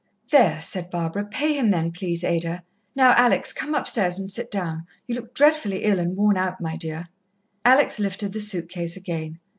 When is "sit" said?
4.31-4.49